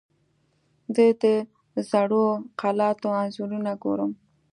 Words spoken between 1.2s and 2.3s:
د زړو